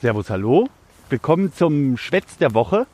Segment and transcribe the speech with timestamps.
[0.00, 0.66] Servus, hallo.
[1.10, 2.86] Willkommen zum Schwätz der Woche,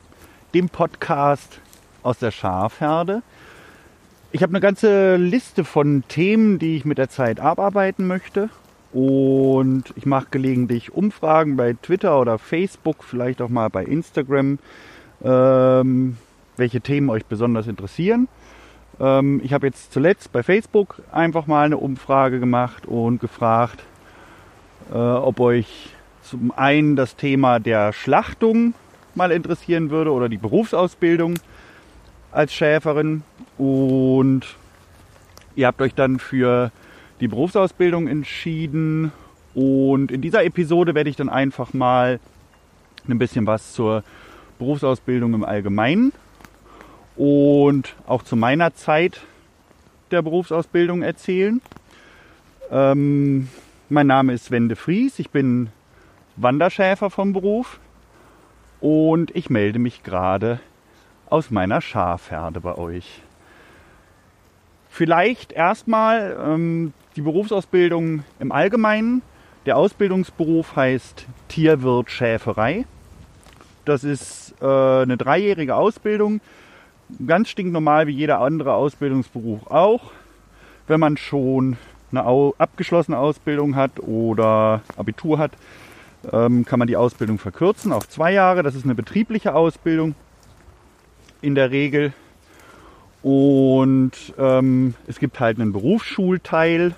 [0.53, 1.61] dem Podcast
[2.03, 3.21] aus der Schafherde.
[4.33, 8.49] Ich habe eine ganze Liste von Themen, die ich mit der Zeit abarbeiten möchte.
[8.91, 14.59] Und ich mache gelegentlich Umfragen bei Twitter oder Facebook, vielleicht auch mal bei Instagram,
[15.23, 16.17] ähm,
[16.57, 18.27] welche Themen euch besonders interessieren.
[18.99, 23.81] Ähm, ich habe jetzt zuletzt bei Facebook einfach mal eine Umfrage gemacht und gefragt,
[24.91, 25.93] äh, ob euch
[26.29, 28.73] zum einen das Thema der Schlachtung
[29.15, 31.35] mal interessieren würde oder die Berufsausbildung
[32.31, 33.23] als Schäferin.
[33.57, 34.41] Und
[35.55, 36.71] ihr habt euch dann für
[37.19, 39.11] die Berufsausbildung entschieden.
[39.55, 42.19] Und in dieser Episode werde ich dann einfach mal
[43.07, 44.03] ein bisschen was zur
[44.59, 46.11] Berufsausbildung im Allgemeinen
[47.15, 49.21] und auch zu meiner Zeit
[50.11, 51.61] der Berufsausbildung erzählen.
[52.69, 53.47] Ähm,
[53.89, 55.69] mein Name ist Wende Fries, ich bin
[56.37, 57.79] Wanderschäfer vom Beruf
[58.79, 60.59] und ich melde mich gerade
[61.29, 63.21] aus meiner Schafherde bei euch.
[64.89, 69.21] Vielleicht erstmal ähm, die Berufsausbildung im Allgemeinen.
[69.65, 72.85] Der Ausbildungsberuf heißt Tierwirt Schäferei.
[73.83, 76.39] Das ist äh, eine dreijährige Ausbildung,
[77.25, 80.11] ganz stinknormal wie jeder andere Ausbildungsberuf auch.
[80.87, 81.77] Wenn man schon
[82.11, 85.51] eine abgeschlossene Ausbildung hat oder Abitur hat,
[86.31, 88.63] ähm, kann man die Ausbildung verkürzen auf zwei Jahre.
[88.63, 90.15] Das ist eine betriebliche Ausbildung
[91.41, 92.13] in der Regel.
[93.23, 96.95] Und ähm, es gibt halt einen Berufsschulteil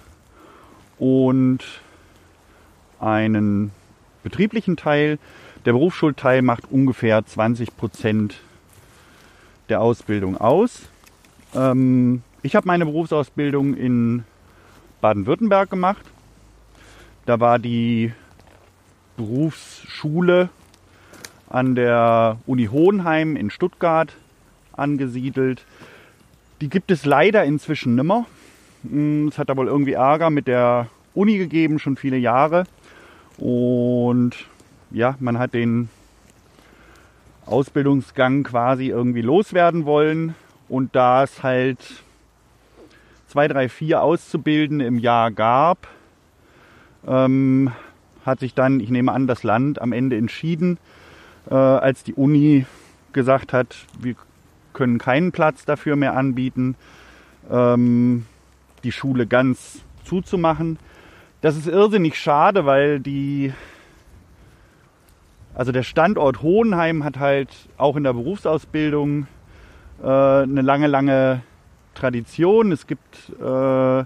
[0.97, 1.63] und
[2.99, 3.71] einen
[4.23, 5.17] betrieblichen Teil.
[5.65, 8.35] Der Berufsschulteil macht ungefähr 20 Prozent
[9.69, 10.83] der Ausbildung aus.
[11.55, 14.23] Ähm, ich habe meine Berufsausbildung in
[15.01, 16.05] Baden-Württemberg gemacht.
[17.25, 18.11] Da war die
[19.19, 20.47] Berufsschule
[21.49, 24.13] an der Uni Hohenheim in Stuttgart
[24.71, 25.65] angesiedelt.
[26.61, 28.27] Die gibt es leider inzwischen nimmer.
[28.83, 32.63] Hm, es hat da wohl irgendwie Ärger mit der Uni gegeben, schon viele Jahre.
[33.37, 34.31] Und
[34.89, 35.89] ja, man hat den
[37.45, 40.33] Ausbildungsgang quasi irgendwie loswerden wollen.
[40.69, 41.79] Und da es halt
[43.27, 45.87] zwei, drei, vier Auszubildende im Jahr gab,
[47.05, 47.73] ähm,
[48.29, 50.77] hat sich dann, ich nehme an, das Land am Ende entschieden,
[51.49, 52.65] äh, als die Uni
[53.13, 54.15] gesagt hat, wir
[54.73, 56.75] können keinen Platz dafür mehr anbieten,
[57.51, 58.25] ähm,
[58.83, 60.79] die Schule ganz zuzumachen.
[61.41, 63.53] Das ist irrsinnig schade, weil die,
[65.53, 69.27] also der Standort Hohenheim hat halt auch in der Berufsausbildung
[70.03, 71.41] äh, eine lange, lange
[71.95, 72.71] Tradition.
[72.71, 74.05] Es gibt äh, auch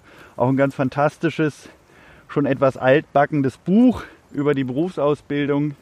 [0.49, 1.69] ein ganz fantastisches
[2.33, 5.75] schon etwas altbackendes Buch über die Berufsausbildung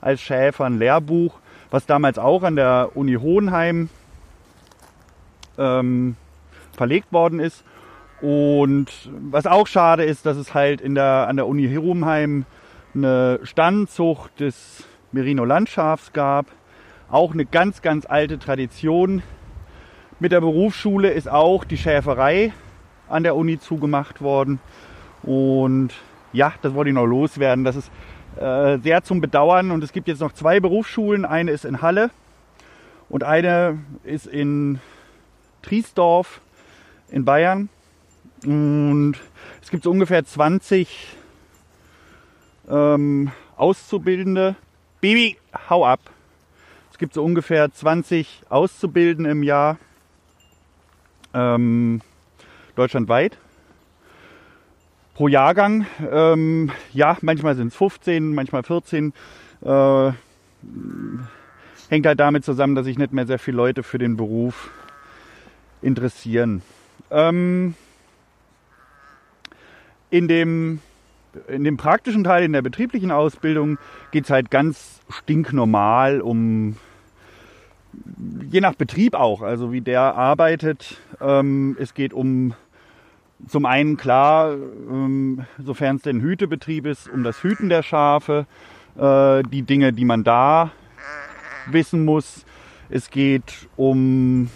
[0.00, 1.38] als Schäfer, ein Lehrbuch,
[1.70, 3.88] was damals auch an der Uni Hohenheim
[5.56, 6.16] ähm,
[6.72, 7.64] verlegt worden ist.
[8.20, 8.88] Und
[9.30, 12.44] was auch schade ist, dass es halt in der, an der Uni Hohenheim
[12.94, 16.46] eine Standzucht des Merino-Landschafs gab.
[17.08, 19.22] Auch eine ganz, ganz alte Tradition.
[20.18, 22.52] Mit der Berufsschule ist auch die Schäferei
[23.08, 24.58] an der Uni zugemacht worden.
[25.24, 25.90] Und
[26.32, 27.64] ja, das wollte ich noch loswerden.
[27.64, 27.90] Das ist
[28.36, 29.70] äh, sehr zum Bedauern.
[29.70, 31.24] Und es gibt jetzt noch zwei Berufsschulen.
[31.24, 32.10] Eine ist in Halle
[33.08, 34.80] und eine ist in
[35.62, 36.40] Triesdorf
[37.10, 37.68] in Bayern.
[38.44, 39.14] Und
[39.62, 41.16] es gibt so ungefähr 20
[42.68, 44.56] ähm, Auszubildende.
[45.00, 45.38] Baby,
[45.70, 46.00] hau ab.
[46.90, 49.78] Es gibt so ungefähr 20 Auszubildende im Jahr
[51.32, 52.00] ähm,
[52.76, 53.38] deutschlandweit
[55.14, 55.86] pro Jahrgang.
[56.10, 59.12] Ähm, ja, manchmal sind es 15, manchmal 14.
[59.62, 60.12] Äh,
[61.88, 64.70] hängt halt damit zusammen, dass sich nicht mehr sehr viele Leute für den Beruf
[65.80, 66.62] interessieren.
[67.10, 67.74] Ähm,
[70.10, 70.80] in, dem,
[71.48, 73.78] in dem praktischen Teil, in der betrieblichen Ausbildung,
[74.10, 76.76] geht es halt ganz stinknormal um,
[78.50, 80.98] je nach Betrieb auch, also wie der arbeitet.
[81.20, 82.54] Ähm, es geht um
[83.48, 88.46] zum einen klar, ähm, sofern es denn Hütebetrieb ist, um das Hüten der Schafe,
[88.96, 90.70] äh, die Dinge, die man da
[91.66, 92.44] wissen muss.
[92.88, 94.50] Es geht um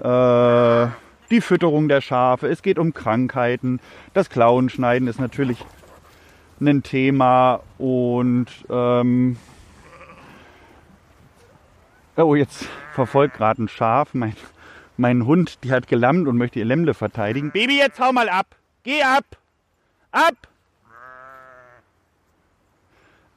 [0.00, 0.86] äh,
[1.30, 3.80] die Fütterung der Schafe, es geht um Krankheiten.
[4.12, 5.64] Das Klauenschneiden ist natürlich
[6.60, 9.36] ein Thema und ähm,
[12.16, 14.34] oh, jetzt verfolgt gerade ein Schaf mein
[14.96, 17.50] mein Hund, die hat gelammt und möchte ihr Lämmle verteidigen.
[17.50, 18.46] Baby, jetzt hau mal ab.
[18.82, 19.24] Geh ab.
[20.12, 20.34] Ab.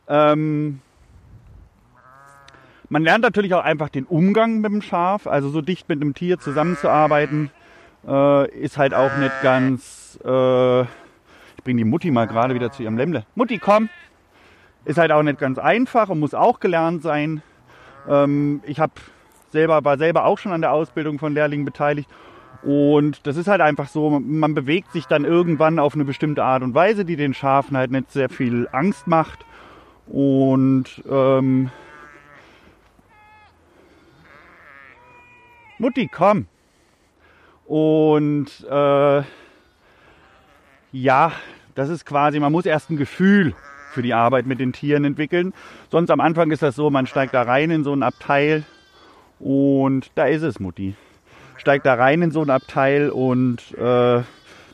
[0.08, 0.80] Ähm,
[2.90, 6.14] man lernt natürlich auch einfach den Umgang mit dem Schaf, also so dicht mit einem
[6.14, 7.52] Tier zusammenzuarbeiten,
[8.08, 10.18] äh, ist halt auch nicht ganz.
[10.24, 13.26] Äh, ich bringe die Mutti mal gerade wieder zu ihrem Lämmle.
[13.36, 13.90] Mutti, komm!
[14.86, 17.42] Ist halt auch nicht ganz einfach und muss auch gelernt sein.
[18.08, 18.92] Ähm, ich hab
[19.58, 22.10] selber, war selber auch schon an der Ausbildung von Lehrlingen beteiligt.
[22.62, 26.62] Und das ist halt einfach so, man bewegt sich dann irgendwann auf eine bestimmte Art
[26.62, 29.46] und Weise, die den Schafen halt nicht sehr viel Angst macht.
[30.08, 31.72] Und ähm,
[35.80, 36.46] Mutti, komm.
[37.66, 39.22] Und äh,
[40.92, 41.32] ja,
[41.76, 43.56] das ist quasi, man muss erst ein Gefühl
[43.92, 45.54] für die Arbeit mit den Tieren entwickeln.
[45.90, 48.64] Sonst am Anfang ist das so, man steigt da rein in so ein Abteil
[49.40, 50.96] und da ist es, Mutti.
[51.58, 54.22] Steigt da rein in so ein Abteil und äh,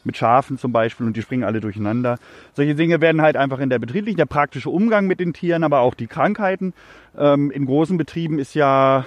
[0.03, 2.19] mit Schafen zum Beispiel und die springen alle durcheinander.
[2.53, 5.79] Solche Dinge werden halt einfach in der betrieblichen, der praktische Umgang mit den Tieren, aber
[5.79, 6.73] auch die Krankheiten.
[7.17, 9.05] Ähm, in großen Betrieben ist ja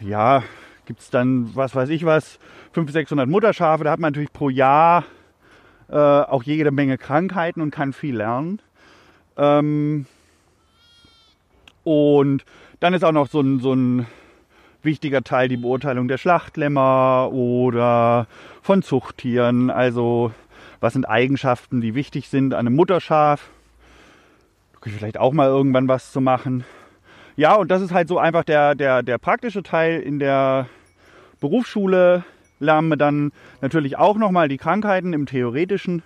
[0.00, 0.42] ja,
[0.86, 2.38] gibt es dann, was weiß ich was,
[2.72, 3.84] 500, 600 Mutterschafe.
[3.84, 5.04] Da hat man natürlich pro Jahr
[5.88, 8.60] äh, auch jede Menge Krankheiten und kann viel lernen.
[9.36, 10.06] Ähm,
[11.84, 12.44] und
[12.80, 14.06] dann ist auch noch so ein, so ein
[14.82, 18.26] wichtiger Teil die Beurteilung der Schlachtlämmer oder
[18.62, 19.70] von Zuchttieren.
[19.70, 20.32] Also
[20.80, 23.50] was sind Eigenschaften, die wichtig sind an einem Mutterschaf.
[24.72, 26.64] Da kann ich vielleicht auch mal irgendwann was zu machen.
[27.36, 30.00] Ja, und das ist halt so einfach der, der, der praktische Teil.
[30.00, 30.66] In der
[31.40, 32.24] Berufsschule
[32.60, 36.02] lernen wir dann natürlich auch nochmal die Krankheiten im Theoretischen.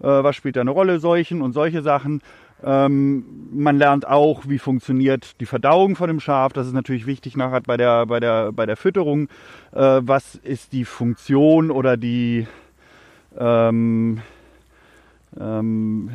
[0.00, 1.00] Äh, was spielt da eine Rolle?
[1.00, 2.22] Seuchen und solche Sachen.
[2.64, 6.52] Ähm, man lernt auch, wie funktioniert die Verdauung von dem Schaf.
[6.52, 9.28] Das ist natürlich wichtig nachher bei der, bei der, bei der Fütterung.
[9.72, 12.46] Äh, was ist die Funktion oder die,
[13.38, 14.20] ähm,
[15.38, 16.10] ähm,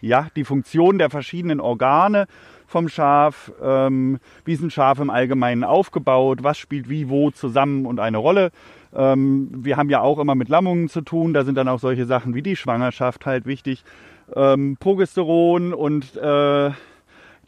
[0.00, 2.26] ja, die Funktion der verschiedenen Organe
[2.66, 7.86] vom Schaf, ähm, wie ist ein Schaf im Allgemeinen aufgebaut, was spielt wie wo zusammen
[7.86, 8.50] und eine Rolle.
[8.94, 12.06] Ähm, wir haben ja auch immer mit Lammungen zu tun, da sind dann auch solche
[12.06, 13.84] Sachen wie die Schwangerschaft halt wichtig.
[14.34, 16.70] Ähm, Progesteron und äh,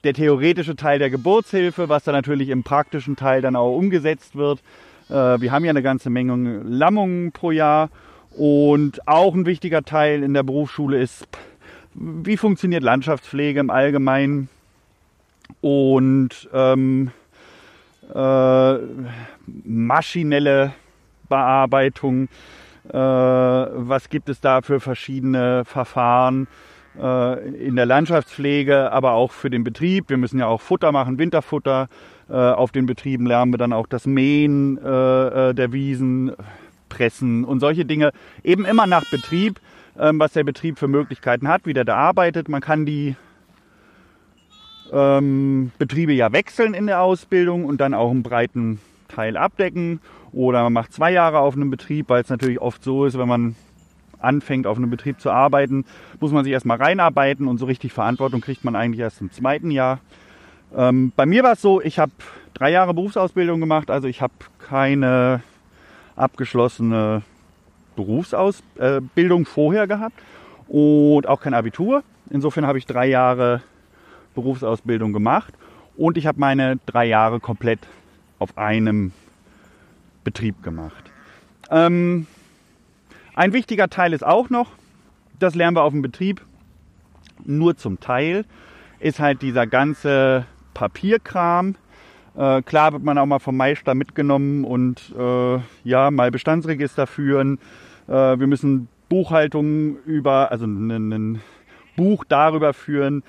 [0.04, 4.60] der theoretische Teil der Geburtshilfe, was dann natürlich im praktischen Teil dann auch umgesetzt wird.
[5.08, 7.90] Äh, wir haben ja eine ganze Menge Lammungen pro Jahr
[8.36, 11.26] und auch ein wichtiger Teil in der Berufsschule ist,
[11.94, 14.48] wie funktioniert Landschaftspflege im Allgemeinen
[15.60, 17.10] und ähm,
[18.14, 18.74] äh,
[19.64, 20.72] maschinelle
[21.28, 22.28] Bearbeitung.
[22.88, 26.48] Äh, was gibt es da für verschiedene Verfahren
[26.98, 30.08] äh, in der Landschaftspflege, aber auch für den Betrieb.
[30.08, 31.88] Wir müssen ja auch Futter machen, Winterfutter.
[32.28, 36.32] Äh, auf den Betrieben lernen wir dann auch das Mähen äh, äh, der Wiesen,
[36.88, 38.12] Pressen und solche Dinge.
[38.42, 39.60] Eben immer nach Betrieb,
[39.98, 42.48] ähm, was der Betrieb für Möglichkeiten hat, wie der da arbeitet.
[42.48, 43.16] Man kann die
[44.92, 50.00] ähm, Betriebe ja wechseln in der Ausbildung und dann auch einen breiten Teil abdecken.
[50.32, 53.28] Oder man macht zwei Jahre auf einem Betrieb, weil es natürlich oft so ist, wenn
[53.28, 53.56] man
[54.20, 55.84] anfängt auf einem Betrieb zu arbeiten,
[56.20, 59.70] muss man sich erstmal reinarbeiten und so richtig Verantwortung kriegt man eigentlich erst im zweiten
[59.70, 60.00] Jahr.
[60.76, 62.12] Ähm, bei mir war es so, ich habe
[62.54, 65.40] drei Jahre Berufsausbildung gemacht, also ich habe keine
[66.16, 67.22] abgeschlossene
[67.96, 70.20] Berufsausbildung vorher gehabt
[70.66, 72.02] und auch kein Abitur.
[72.30, 73.62] Insofern habe ich drei Jahre
[74.34, 75.54] Berufsausbildung gemacht
[75.96, 77.80] und ich habe meine drei Jahre komplett
[78.38, 79.12] auf einem
[80.28, 81.10] Betrieb gemacht.
[81.70, 82.26] Ähm,
[83.34, 84.72] ein wichtiger Teil ist auch noch,
[85.38, 86.42] das lernen wir auf dem Betrieb,
[87.46, 88.44] nur zum Teil,
[89.00, 90.44] ist halt dieser ganze
[90.74, 91.76] Papierkram.
[92.36, 97.58] Äh, klar wird man auch mal vom Meister mitgenommen und äh, ja, mal Bestandsregister führen.
[98.06, 101.40] Äh, wir müssen Buchhaltung über, also ein
[101.96, 103.22] Buch darüber führen,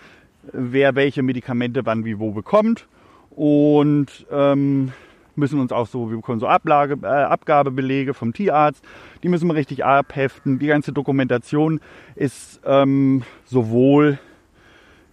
[0.52, 2.90] wer welche Medikamente wann wie wo bekommt
[3.30, 4.92] und ähm,
[5.36, 8.84] müssen uns auch so, wir bekommen so Ablage, äh, Abgabebelege vom Tierarzt,
[9.24, 10.60] die müssen wir richtig abheften.
[10.60, 11.80] Die ganze Dokumentation
[12.16, 14.20] ist ähm, sowohl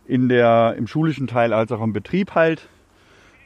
[0.06, 2.68] in der, im schulischen Teil als auch im Betrieb halt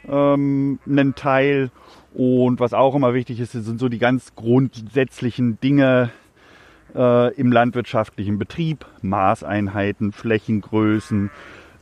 [0.09, 1.71] ähm, ein Teil.
[2.12, 6.11] Und was auch immer wichtig ist, sind so die ganz grundsätzlichen Dinge
[6.95, 11.31] äh, im landwirtschaftlichen Betrieb, Maßeinheiten, Flächengrößen,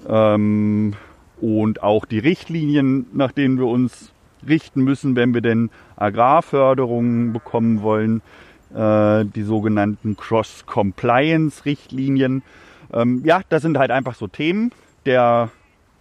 [0.07, 0.95] ähm,
[1.41, 4.13] und auch die Richtlinien, nach denen wir uns
[4.47, 8.23] richten müssen, wenn wir denn Agrarförderungen bekommen wollen,
[8.75, 12.43] äh, die sogenannten Cross-Compliance-Richtlinien.
[12.93, 14.73] Ähm, ja, das sind halt einfach so Themen
[15.07, 15.49] der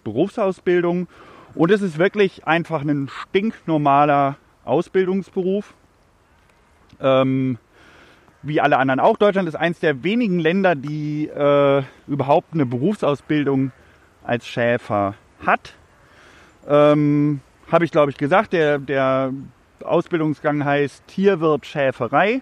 [0.03, 1.07] Berufsausbildung.
[1.55, 5.73] Und es ist wirklich einfach ein stinknormaler Ausbildungsberuf.
[6.99, 7.57] Ähm,
[8.43, 9.17] wie alle anderen auch.
[9.17, 13.71] Deutschland ist eines der wenigen Länder, die äh, überhaupt eine Berufsausbildung
[14.23, 15.15] als Schäfer
[15.45, 15.73] hat.
[16.67, 18.53] Ähm, Habe ich, glaube ich, gesagt.
[18.53, 19.33] Der, der
[19.83, 22.41] Ausbildungsgang heißt Tierwirt Schäferei.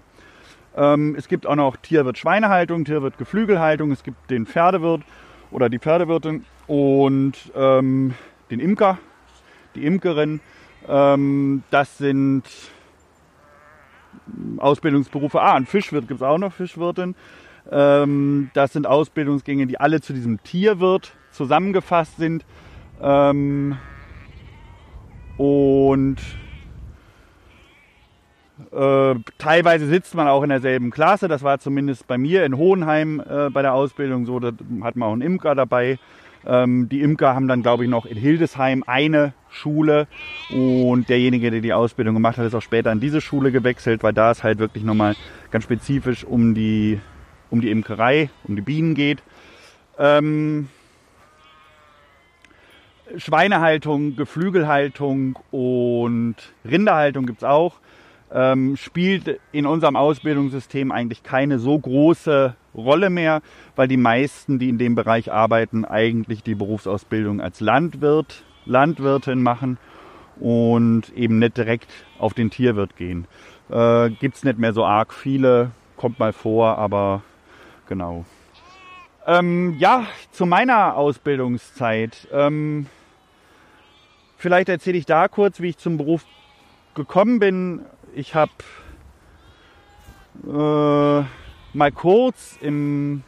[0.76, 3.92] Ähm, es gibt auch noch Tierwirt Schweinehaltung, Tierwirt Geflügelhaltung.
[3.92, 5.02] Es gibt den Pferdewirt
[5.50, 8.14] oder die Pferdewirtin und ähm,
[8.52, 9.00] den Imker,
[9.74, 10.42] die Imkerin.
[10.88, 12.44] Ähm, das sind
[14.58, 15.42] Ausbildungsberufe.
[15.42, 17.16] Ah, ein Fischwirt gibt es auch noch, Fischwirtin.
[17.72, 22.46] Ähm, das sind Ausbildungsgänge, die alle zu diesem Tierwirt zusammengefasst sind.
[23.02, 23.78] Ähm,
[25.38, 26.18] und
[28.72, 31.28] äh, teilweise sitzt man auch in derselben Klasse.
[31.28, 34.40] Das war zumindest bei mir in Hohenheim äh, bei der Ausbildung so.
[34.40, 34.52] Da
[34.82, 36.00] hat man auch einen Imker dabei.
[36.46, 40.08] Ähm, die Imker haben dann, glaube ich, noch in Hildesheim eine Schule
[40.52, 44.14] und derjenige, der die Ausbildung gemacht hat, ist auch später an diese Schule gewechselt, weil
[44.14, 45.16] da es halt wirklich nochmal
[45.50, 47.00] ganz spezifisch um die,
[47.50, 49.24] um die Imkerei, um die Bienen geht.
[49.98, 50.68] Ähm,
[53.18, 57.76] Schweinehaltung, Geflügelhaltung und Rinderhaltung gibt es auch.
[58.32, 63.42] Ähm, spielt in unserem Ausbildungssystem eigentlich keine so große Rolle mehr,
[63.76, 69.78] weil die meisten, die in dem Bereich arbeiten, eigentlich die Berufsausbildung als Landwirt, Landwirtin machen
[70.40, 73.28] und eben nicht direkt auf den Tierwirt gehen.
[73.70, 77.22] Äh, Gibt es nicht mehr so arg viele, kommt mal vor, aber
[77.88, 78.26] genau.
[79.28, 82.28] Ähm, ja, zu meiner Ausbildungszeit.
[82.32, 82.88] Ähm,
[84.46, 86.24] vielleicht erzähle ich da kurz, wie ich zum Beruf
[86.94, 87.82] gekommen bin.
[88.14, 88.52] Ich habe
[90.44, 91.26] äh,
[91.76, 93.24] mal kurz im,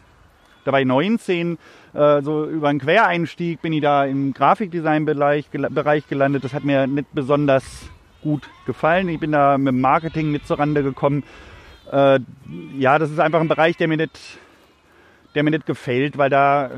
[0.63, 1.57] da war ich 19,
[1.95, 6.43] äh, so über einen Quereinstieg bin ich da im Grafikdesign-Bereich Bereich gelandet.
[6.43, 7.89] Das hat mir nicht besonders
[8.21, 9.09] gut gefallen.
[9.09, 11.23] Ich bin da mit dem Marketing nicht zurande gekommen.
[11.91, 12.19] Äh,
[12.77, 14.19] ja, das ist einfach ein Bereich, der mir nicht
[15.33, 16.69] der mir nicht gefällt, weil da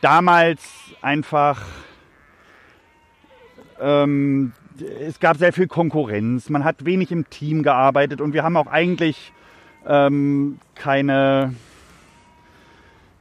[0.00, 0.62] damals
[1.02, 1.60] einfach
[3.80, 4.52] ähm,
[5.00, 8.66] es gab sehr viel Konkurrenz, man hat wenig im Team gearbeitet und wir haben auch
[8.66, 9.32] eigentlich
[9.86, 11.54] ähm, keine,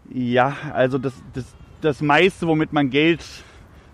[0.10, 1.45] ja, also das, das,
[1.81, 3.24] das meiste, womit man Geld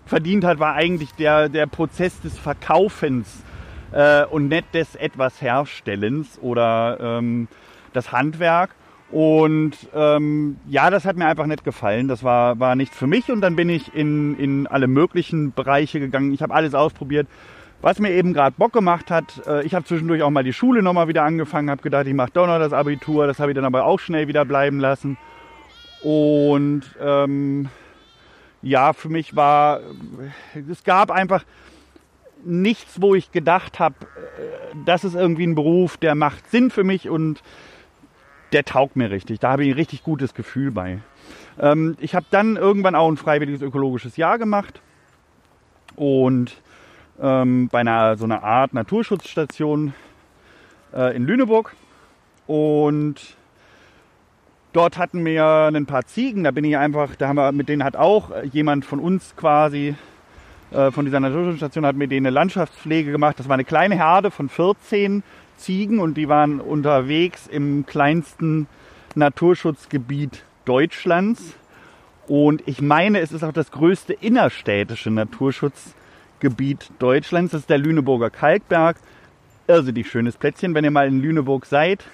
[0.06, 3.44] verdient hat, war eigentlich der, der Prozess des Verkaufens
[3.92, 7.48] äh, und nicht des etwas Herstellens oder ähm,
[7.92, 8.70] das Handwerk.
[9.10, 12.06] Und ähm, ja, das hat mir einfach nicht gefallen.
[12.06, 13.30] Das war, war nichts für mich.
[13.30, 16.32] Und dann bin ich in, in alle möglichen Bereiche gegangen.
[16.32, 17.26] Ich habe alles ausprobiert,
[17.82, 19.42] was mir eben gerade Bock gemacht hat.
[19.46, 22.30] Äh, ich habe zwischendurch auch mal die Schule nochmal wieder angefangen, habe gedacht, ich mache
[22.34, 23.26] doch noch das Abitur.
[23.26, 25.18] Das habe ich dann aber auch schnell wieder bleiben lassen.
[26.02, 27.68] Und ähm,
[28.62, 29.80] ja, für mich war,
[30.70, 31.44] es gab einfach
[32.44, 36.84] nichts, wo ich gedacht habe, äh, das ist irgendwie ein Beruf, der macht Sinn für
[36.84, 37.42] mich und
[38.52, 39.40] der taugt mir richtig.
[39.40, 40.98] Da habe ich ein richtig gutes Gefühl bei.
[41.58, 44.80] Ähm, ich habe dann irgendwann auch ein freiwilliges ökologisches Jahr gemacht
[45.96, 46.60] und
[47.20, 49.94] ähm, bei einer so einer Art Naturschutzstation
[50.94, 51.74] äh, in Lüneburg
[52.46, 53.36] und
[54.72, 56.44] dort hatten wir ein paar Ziegen.
[56.44, 59.94] Da bin ich einfach, da haben wir mit denen hat auch jemand von uns quasi
[60.70, 63.38] äh, von dieser Naturschutzstation hat mit denen eine Landschaftspflege gemacht.
[63.38, 65.22] Das war eine kleine Herde von 14
[65.60, 68.66] Ziegen und die waren unterwegs im kleinsten
[69.14, 71.54] Naturschutzgebiet Deutschlands.
[72.26, 77.52] Und ich meine, es ist auch das größte innerstädtische Naturschutzgebiet Deutschlands.
[77.52, 78.96] Das ist der Lüneburger Kalkberg.
[79.66, 80.74] Irrsinnig schönes Plätzchen.
[80.74, 82.04] Wenn ihr mal in Lüneburg seid,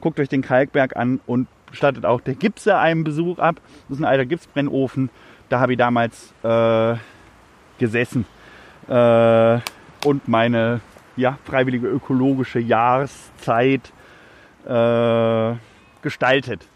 [0.00, 3.60] guckt euch den Kalkberg an und stattet auch der Gipse einen Besuch ab.
[3.88, 5.10] Das ist ein alter Gipsbrennofen.
[5.48, 6.96] Da habe ich damals äh,
[7.78, 8.24] gesessen
[8.88, 9.58] äh,
[10.04, 10.80] und meine
[11.16, 13.92] ja, freiwillige ökologische Jahreszeit
[14.66, 15.54] äh,
[16.02, 16.68] gestaltet.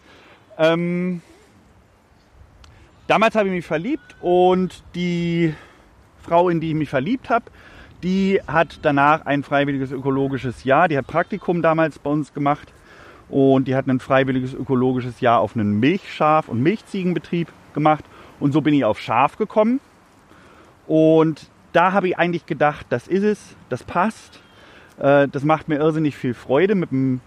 [0.58, 1.22] Ähm,
[3.06, 5.54] damals habe ich mich verliebt und die
[6.22, 7.46] Frau, in die ich mich verliebt habe,
[8.02, 10.88] die hat danach ein freiwilliges ökologisches Jahr.
[10.88, 12.72] Die hat Praktikum damals bei uns gemacht
[13.28, 18.04] und die hat ein freiwilliges ökologisches Jahr auf einen Milchschaf- und Milchziegenbetrieb gemacht.
[18.38, 19.80] Und so bin ich auf Schaf gekommen.
[20.86, 24.40] Und da habe ich eigentlich gedacht, das ist es, das passt.
[24.98, 27.20] Äh, das macht mir irrsinnig viel Freude, mit dem,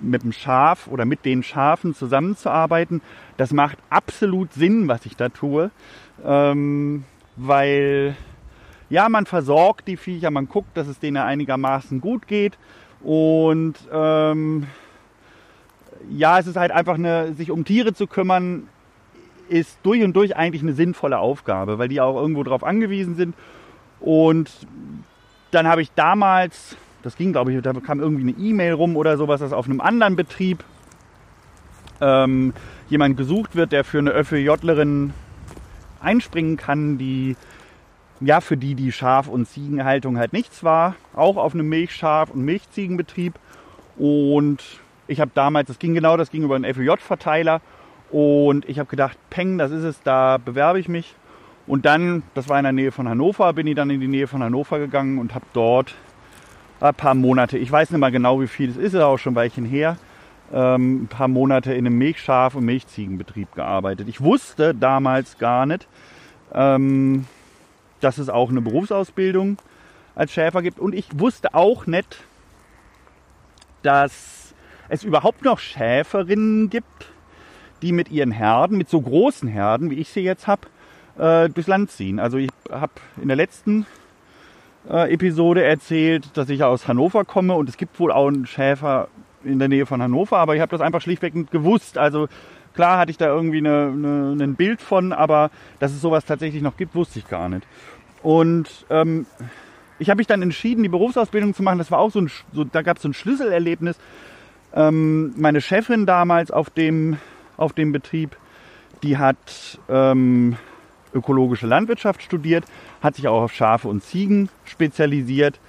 [0.00, 3.00] mit dem Schaf oder mit den Schafen zusammenzuarbeiten.
[3.36, 5.70] Das macht absolut Sinn, was ich da tue.
[6.24, 7.04] Ähm,
[7.36, 8.16] weil
[8.90, 12.58] ja, man versorgt die Viecher, man guckt, dass es denen einigermaßen gut geht.
[13.02, 14.66] Und ähm,
[16.10, 18.68] ja, es ist halt einfach eine, sich um Tiere zu kümmern,
[19.48, 23.34] ist durch und durch eigentlich eine sinnvolle Aufgabe, weil die auch irgendwo darauf angewiesen sind.
[24.00, 24.50] Und
[25.50, 29.16] dann habe ich damals das ging, glaube ich, da kam irgendwie eine E-Mail rum oder
[29.16, 30.64] sowas, dass auf einem anderen Betrieb
[32.00, 32.52] ähm,
[32.88, 35.12] jemand gesucht wird, der für eine ÖFJlerin
[36.00, 37.36] einspringen kann, die
[38.20, 42.44] ja für die die Schaf- und Ziegenhaltung halt nichts war, auch auf einem Milchschaf- und
[42.44, 43.34] Milchziegenbetrieb.
[43.96, 44.62] Und
[45.06, 47.60] ich habe damals, das ging genau, das ging über einen FEJ-Verteiler
[48.10, 51.14] und ich habe gedacht, Peng, das ist es, da bewerbe ich mich.
[51.68, 54.26] Und dann, das war in der Nähe von Hannover, bin ich dann in die Nähe
[54.26, 55.94] von Hannover gegangen und habe dort
[56.80, 59.36] ein paar Monate, ich weiß nicht mal genau wie viel, es ist auch schon ein
[59.36, 59.98] Weilchen her,
[60.50, 64.08] ähm, ein paar Monate in einem Milchschaf- und Milchziegenbetrieb gearbeitet.
[64.08, 65.86] Ich wusste damals gar nicht,
[66.54, 67.26] ähm,
[68.00, 69.58] dass es auch eine Berufsausbildung
[70.14, 70.78] als Schäfer gibt.
[70.78, 72.24] Und ich wusste auch nicht,
[73.82, 74.54] dass
[74.88, 77.12] es überhaupt noch Schäferinnen gibt,
[77.82, 80.62] die mit ihren Herden, mit so großen Herden, wie ich sie jetzt habe,
[81.18, 82.18] äh, durchs Land ziehen.
[82.18, 83.86] Also ich habe in der letzten
[84.88, 89.08] äh, Episode erzählt, dass ich aus Hannover komme und es gibt wohl auch einen Schäfer
[89.44, 91.98] in der Nähe von Hannover, aber ich habe das einfach schlichtweg nicht gewusst.
[91.98, 92.28] Also
[92.74, 96.62] klar hatte ich da irgendwie eine, eine, ein Bild von, aber dass es sowas tatsächlich
[96.62, 97.66] noch gibt, wusste ich gar nicht.
[98.22, 99.26] Und ähm,
[99.98, 101.78] ich habe mich dann entschieden, die Berufsausbildung zu machen.
[101.78, 103.98] Das war auch so ein, so, da gab es so ein Schlüsselerlebnis.
[104.74, 107.16] Ähm, meine Chefin damals auf dem,
[107.56, 108.36] auf dem Betrieb,
[109.02, 110.56] die hat ähm,
[111.14, 112.64] ökologische Landwirtschaft studiert,
[113.00, 115.60] hat sich auch auf Schafe und Ziegen spezialisiert,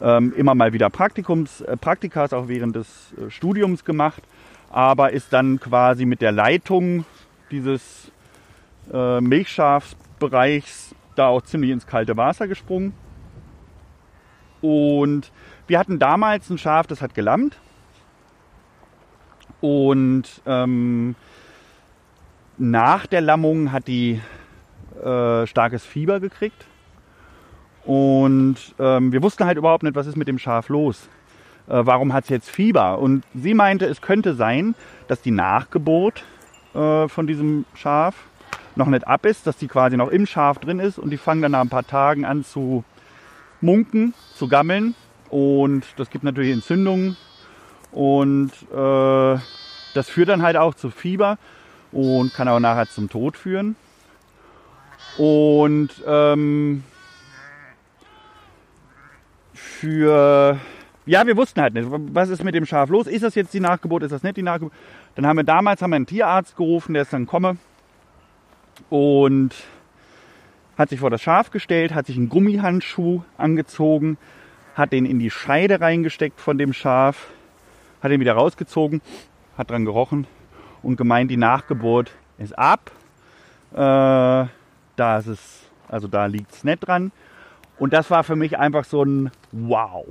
[0.00, 4.22] ähm, immer mal wieder Praktikums, äh, Praktikas auch während des äh, Studiums gemacht,
[4.70, 7.04] aber ist dann quasi mit der Leitung
[7.50, 8.10] dieses
[8.92, 12.92] äh, Milchschafsbereichs da auch ziemlich ins kalte Wasser gesprungen.
[14.60, 15.30] Und
[15.66, 17.58] wir hatten damals ein Schaf, das hat gelammt.
[19.60, 21.14] Und ähm,
[22.58, 24.20] nach der Lammung hat die
[25.02, 26.66] äh, starkes Fieber gekriegt.
[27.84, 31.08] Und ähm, wir wussten halt überhaupt nicht, was ist mit dem Schaf los.
[31.66, 32.98] Äh, warum hat es jetzt Fieber?
[32.98, 34.74] Und sie meinte, es könnte sein,
[35.08, 36.24] dass die Nachgeburt
[36.74, 38.14] äh, von diesem Schaf
[38.76, 41.42] noch nicht ab ist, dass die quasi noch im Schaf drin ist und die fangen
[41.42, 42.84] dann nach ein paar Tagen an zu
[43.60, 44.94] munken, zu gammeln.
[45.30, 47.16] Und das gibt natürlich Entzündungen.
[47.92, 49.38] Und äh,
[49.94, 51.38] das führt dann halt auch zu Fieber
[51.92, 53.76] und kann auch nachher zum Tod führen.
[55.18, 56.84] Und ähm,
[59.52, 60.58] für
[61.06, 63.06] ja, wir wussten halt nicht, was ist mit dem Schaf los?
[63.06, 64.04] Ist das jetzt die Nachgeburt?
[64.04, 64.72] Ist das nicht die Nachgeburt?
[65.16, 67.58] Dann haben wir damals haben wir einen Tierarzt gerufen, der ist dann komme
[68.88, 69.54] und
[70.78, 74.16] hat sich vor das Schaf gestellt, hat sich einen Gummihandschuh angezogen,
[74.74, 77.28] hat den in die Scheide reingesteckt von dem Schaf,
[78.02, 79.02] hat den wieder rausgezogen,
[79.58, 80.26] hat dran gerochen
[80.82, 82.90] und gemeint, die Nachgeburt ist ab.
[83.74, 84.46] Äh,
[84.96, 87.12] da ist es, also da liegt es nicht dran.
[87.78, 90.06] Und das war für mich einfach so ein Wow.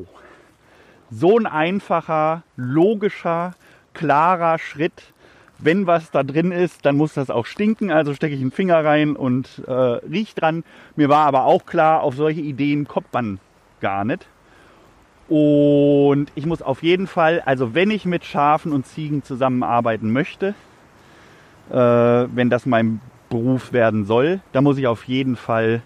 [1.10, 3.54] So ein einfacher, logischer,
[3.94, 5.14] klarer Schritt.
[5.60, 7.92] Wenn was da drin ist, dann muss das auch stinken.
[7.92, 10.64] Also stecke ich einen Finger rein und äh, riech dran.
[10.96, 13.40] Mir war aber auch klar, auf solche Ideen kommt man
[13.80, 14.28] gar nicht.
[15.30, 20.54] Und ich muss auf jeden Fall, also wenn ich mit Schafen und Ziegen zusammenarbeiten möchte,
[21.70, 23.00] äh, wenn das mein
[23.34, 25.82] Beruf werden soll, da muss ich auf jeden Fall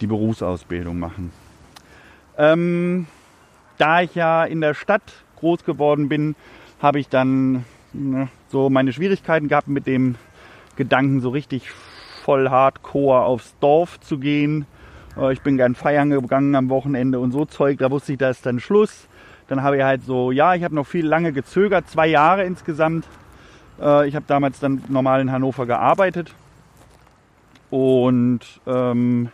[0.00, 1.30] die Berufsausbildung machen.
[2.36, 3.06] Ähm,
[3.78, 5.02] da ich ja in der Stadt
[5.36, 6.34] groß geworden bin,
[6.82, 10.16] habe ich dann ne, so meine Schwierigkeiten gehabt mit dem
[10.74, 11.70] Gedanken, so richtig
[12.24, 14.66] voll hardcore aufs Dorf zu gehen.
[15.16, 18.30] Äh, ich bin gern feiern gegangen am Wochenende und so Zeug, da wusste ich, da
[18.30, 19.06] ist dann Schluss.
[19.46, 23.06] Dann habe ich halt so, ja, ich habe noch viel lange gezögert, zwei Jahre insgesamt.
[23.80, 26.34] Äh, ich habe damals dann normal in Hannover gearbeitet
[27.70, 29.30] und ähm,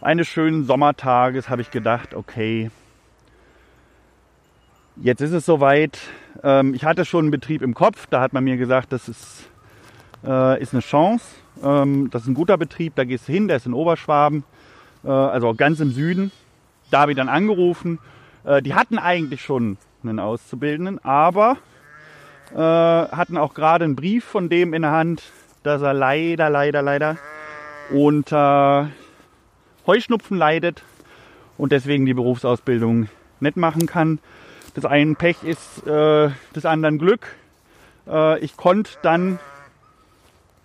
[0.00, 2.70] eines schönen Sommertages habe ich gedacht, okay,
[4.96, 5.98] jetzt ist es soweit.
[6.42, 9.48] Ähm, ich hatte schon einen Betrieb im Kopf, da hat man mir gesagt, das ist,
[10.24, 11.24] äh, ist eine Chance.
[11.62, 14.44] Ähm, das ist ein guter Betrieb, da gehst du hin, der ist in Oberschwaben,
[15.04, 16.32] äh, also ganz im Süden.
[16.90, 17.98] Da habe ich dann angerufen.
[18.44, 21.58] Äh, die hatten eigentlich schon einen Auszubildenden, aber
[22.52, 25.22] äh, hatten auch gerade einen Brief von dem in der Hand,
[25.62, 27.18] dass er leider, leider, leider
[27.92, 28.90] unter
[29.86, 30.82] Heuschnupfen leidet
[31.58, 33.08] und deswegen die Berufsausbildung
[33.40, 34.18] nicht machen kann.
[34.74, 37.34] Das einen Pech ist äh, des anderen Glück.
[38.06, 39.38] Äh, ich konnte dann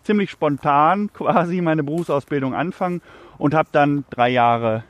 [0.04, 3.02] ziemlich spontan quasi meine Berufsausbildung anfangen
[3.38, 4.84] und habe dann drei Jahre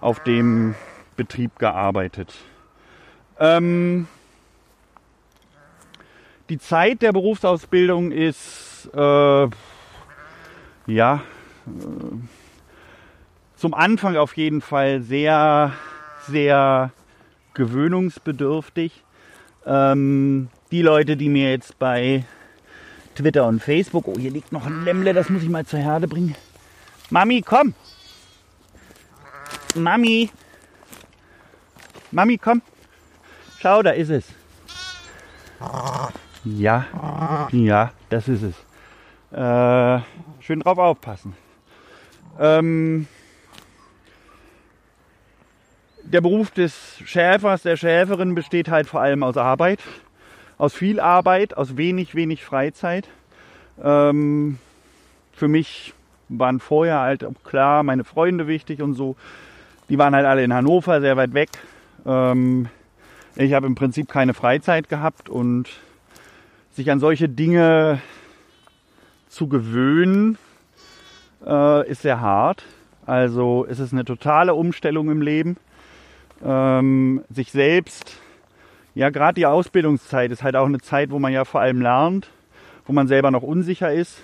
[0.00, 0.74] auf dem
[1.16, 2.34] Betrieb gearbeitet.
[3.40, 4.06] Ähm,
[6.48, 9.48] die Zeit der Berufsausbildung ist äh,
[10.88, 11.22] ja,
[11.66, 12.16] äh,
[13.56, 15.72] zum Anfang auf jeden Fall sehr,
[16.26, 16.92] sehr
[17.54, 19.04] gewöhnungsbedürftig.
[19.66, 22.24] Ähm, die Leute, die mir jetzt bei
[23.14, 26.08] Twitter und Facebook, oh, hier liegt noch ein Lämmle, das muss ich mal zur Herde
[26.08, 26.34] bringen.
[27.10, 27.74] Mami, komm!
[29.74, 30.30] Mami!
[32.10, 32.62] Mami, komm!
[33.60, 34.24] Schau, da ist es.
[36.44, 36.86] Ja,
[37.50, 38.54] ja, das ist es.
[39.30, 40.00] Äh,
[40.40, 41.34] schön drauf aufpassen.
[42.40, 43.06] Ähm,
[46.02, 49.80] der Beruf des Schäfers, der Schäferin besteht halt vor allem aus Arbeit,
[50.56, 53.08] aus viel Arbeit, aus wenig, wenig Freizeit.
[53.82, 54.58] Ähm,
[55.32, 55.92] für mich
[56.30, 59.16] waren vorher halt auch klar meine Freunde wichtig und so.
[59.90, 61.50] Die waren halt alle in Hannover, sehr weit weg.
[62.06, 62.68] Ähm,
[63.36, 65.68] ich habe im Prinzip keine Freizeit gehabt und
[66.72, 68.00] sich an solche Dinge
[69.38, 70.36] zu gewöhnen,
[71.46, 72.64] äh, ist sehr hart.
[73.06, 75.56] Also es ist eine totale Umstellung im Leben.
[76.44, 78.16] Ähm, sich selbst,
[78.96, 82.28] ja gerade die Ausbildungszeit ist halt auch eine Zeit, wo man ja vor allem lernt,
[82.84, 84.22] wo man selber noch unsicher ist,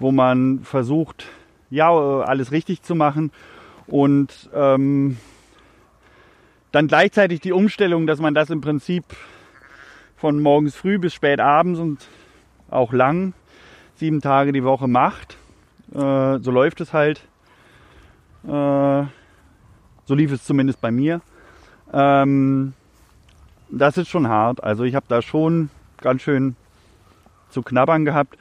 [0.00, 1.26] wo man versucht,
[1.70, 3.30] ja, alles richtig zu machen
[3.86, 5.16] und ähm,
[6.72, 9.04] dann gleichzeitig die Umstellung, dass man das im Prinzip
[10.16, 12.08] von morgens früh bis spät abends und
[12.68, 13.32] auch lang
[13.98, 15.36] sieben Tage die Woche macht.
[15.92, 17.20] Äh, so läuft es halt.
[18.44, 21.20] Äh, so lief es zumindest bei mir.
[21.92, 22.74] Ähm,
[23.70, 24.62] das ist schon hart.
[24.62, 26.56] Also ich habe da schon ganz schön
[27.50, 28.38] zu knabbern gehabt.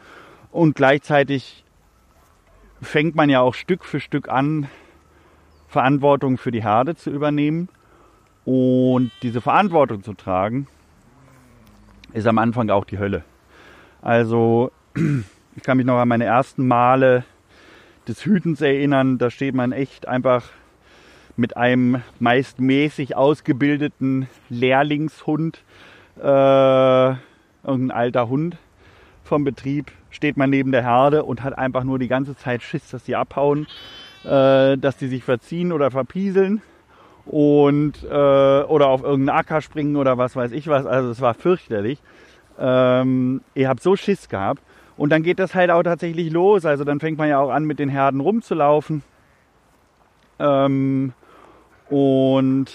[0.51, 1.63] Und gleichzeitig
[2.81, 4.67] fängt man ja auch Stück für Stück an,
[5.67, 7.69] Verantwortung für die Herde zu übernehmen.
[8.45, 10.67] Und diese Verantwortung zu tragen,
[12.13, 13.23] ist am Anfang auch die Hölle.
[14.01, 14.71] Also
[15.57, 17.23] ich kann mich noch an meine ersten Male
[18.07, 19.17] des Hütens erinnern.
[19.17, 20.43] Da steht man echt einfach
[21.35, 25.63] mit einem meist mäßig ausgebildeten Lehrlingshund,
[26.19, 28.57] äh, irgendein alter Hund
[29.23, 32.91] vom Betrieb, steht man neben der Herde und hat einfach nur die ganze Zeit Schiss,
[32.91, 33.67] dass die abhauen,
[34.23, 36.61] äh, dass die sich verziehen oder verpieseln
[37.25, 40.85] und äh, oder auf irgendeinen Acker springen oder was weiß ich was.
[40.85, 41.99] Also es war fürchterlich.
[42.59, 44.61] Ähm, ich habe so Schiss gehabt.
[44.97, 46.65] Und dann geht das halt auch tatsächlich los.
[46.65, 49.03] Also dann fängt man ja auch an, mit den Herden rumzulaufen.
[50.39, 51.13] Ähm,
[51.89, 52.65] und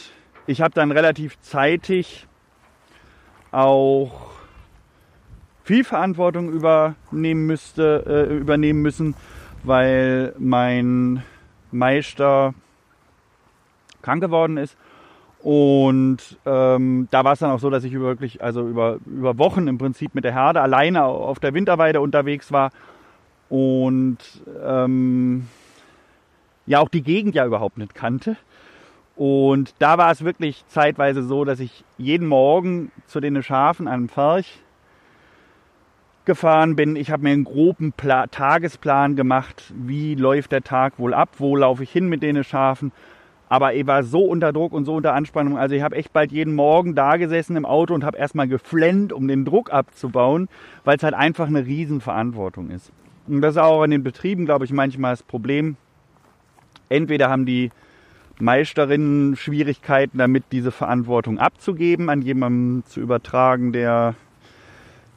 [0.47, 2.27] ich habe dann relativ zeitig
[3.51, 4.31] auch
[5.65, 9.15] viel Verantwortung übernehmen müsste, äh, übernehmen müssen,
[9.63, 11.23] weil mein
[11.71, 12.55] Meister
[14.01, 14.77] krank geworden ist.
[15.43, 19.67] Und ähm, da war es dann auch so, dass ich wirklich, also über, über Wochen
[19.67, 22.71] im Prinzip mit der Herde alleine auf der Winterweide unterwegs war
[23.49, 24.19] und
[24.65, 25.49] ähm,
[26.67, 28.37] ja auch die Gegend ja überhaupt nicht kannte.
[29.17, 33.95] Und da war es wirklich zeitweise so, dass ich jeden Morgen zu den Schafen an
[33.95, 34.61] einem Pferch
[36.25, 36.95] gefahren bin.
[36.95, 41.57] Ich habe mir einen groben Pla Tagesplan gemacht, wie läuft der Tag wohl ab, wo
[41.57, 42.93] laufe ich hin mit den Schafen
[43.53, 45.59] aber ich war so unter Druck und so unter Anspannung.
[45.59, 49.13] Also ich habe echt bald jeden Morgen da gesessen im Auto und habe erstmal geflennt,
[49.13, 50.49] um den Druck abzubauen,
[50.85, 52.93] weil es halt einfach eine Riesenverantwortung ist.
[53.29, 55.77] Und das ist auch in den Betrieben, glaube ich, manchmal das Problem.
[56.89, 57.71] Entweder haben die
[58.41, 64.15] Meisterinnen Schwierigkeiten damit, diese Verantwortung abzugeben, an jemanden zu übertragen, der,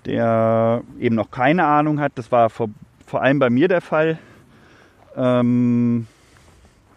[0.06, 2.12] der eben noch keine Ahnung hat.
[2.16, 2.68] Das war vor,
[3.06, 4.20] vor allem bei mir der Fall.
[5.16, 6.08] Ähm,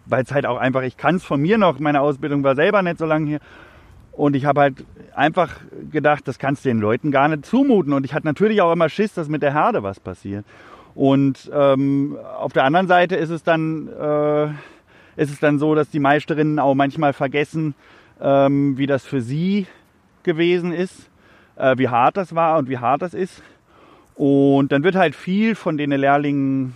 [0.09, 2.81] weil es halt auch einfach, ich kann es von mir noch, meine Ausbildung war selber
[2.81, 3.39] nicht so lange hier.
[4.11, 5.55] Und ich habe halt einfach
[5.91, 7.93] gedacht, das kannst du den Leuten gar nicht zumuten.
[7.93, 10.45] Und ich hatte natürlich auch immer Schiss, dass mit der Herde was passiert.
[10.93, 14.47] Und ähm, auf der anderen Seite ist es dann, äh,
[15.15, 17.75] ist es dann so, dass die Meisterinnen auch manchmal vergessen,
[18.19, 19.67] ähm, wie das für sie
[20.23, 21.09] gewesen ist,
[21.55, 23.41] äh, wie hart das war und wie hart das ist.
[24.15, 26.73] Und dann wird halt viel von den Lehrlingen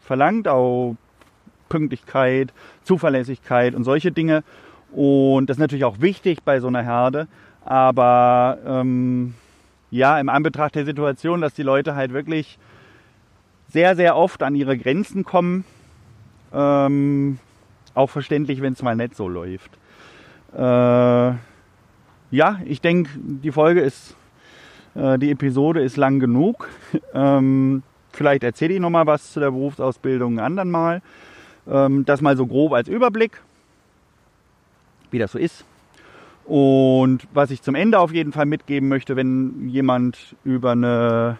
[0.00, 0.96] verlangt, auch
[1.68, 2.52] Pünktlichkeit,
[2.82, 4.44] Zuverlässigkeit und solche Dinge.
[4.92, 7.28] Und das ist natürlich auch wichtig bei so einer Herde.
[7.64, 9.34] Aber ähm,
[9.90, 12.58] ja, im Anbetracht der Situation, dass die Leute halt wirklich
[13.68, 15.64] sehr, sehr oft an ihre Grenzen kommen,
[16.52, 17.38] ähm,
[17.94, 19.70] auch verständlich, wenn es mal nicht so läuft.
[20.54, 21.32] Äh,
[22.30, 24.16] ja, ich denke, die Folge ist,
[24.94, 26.68] äh, die Episode ist lang genug.
[27.14, 31.02] ähm, vielleicht erzähle ich noch mal was zu der Berufsausbildung ein anderen Mal.
[31.68, 33.40] Ähm, das mal so grob als Überblick,
[35.10, 35.64] wie das so ist.
[36.44, 41.38] Und was ich zum Ende auf jeden Fall mitgeben möchte, wenn jemand über eine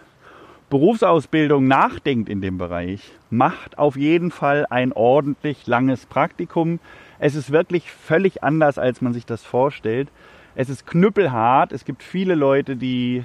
[0.68, 6.80] Berufsausbildung nachdenkt in dem Bereich, macht auf jeden Fall ein ordentlich langes Praktikum.
[7.20, 10.08] Es ist wirklich völlig anders, als man sich das vorstellt.
[10.56, 11.70] Es ist knüppelhart.
[11.70, 13.22] Es gibt viele Leute, die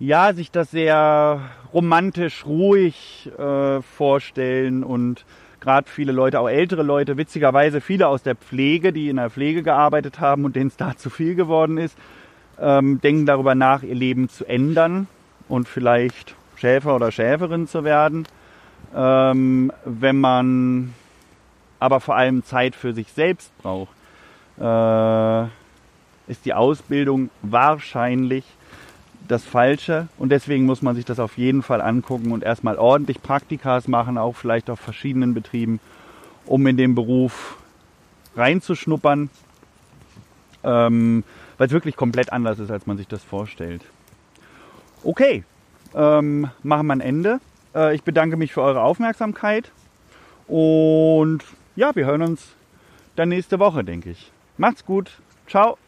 [0.00, 1.40] ja, sich das sehr
[1.72, 5.26] romantisch, ruhig äh, vorstellen und
[5.60, 9.62] gerade viele Leute, auch ältere Leute, witzigerweise viele aus der Pflege, die in der Pflege
[9.62, 11.96] gearbeitet haben und denen es da zu viel geworden ist,
[12.58, 15.06] ähm, denken darüber nach, ihr Leben zu ändern
[15.48, 18.26] und vielleicht Schäfer oder Schäferin zu werden.
[18.96, 20.94] Ähm, wenn man
[21.78, 23.92] aber vor allem Zeit für sich selbst braucht,
[24.58, 25.44] äh,
[26.30, 28.44] ist die Ausbildung wahrscheinlich
[29.28, 33.22] das Falsche und deswegen muss man sich das auf jeden Fall angucken und erstmal ordentlich
[33.22, 35.80] Praktikas machen, auch vielleicht auf verschiedenen Betrieben,
[36.46, 37.56] um in den Beruf
[38.36, 39.30] reinzuschnuppern,
[40.64, 41.24] ähm,
[41.58, 43.82] weil es wirklich komplett anders ist, als man sich das vorstellt.
[45.04, 45.44] Okay,
[45.94, 47.40] ähm, machen wir ein Ende.
[47.74, 49.70] Äh, ich bedanke mich für eure Aufmerksamkeit
[50.46, 51.44] und
[51.76, 52.48] ja, wir hören uns
[53.16, 54.32] dann nächste Woche, denke ich.
[54.56, 55.12] Macht's gut.
[55.46, 55.78] Ciao.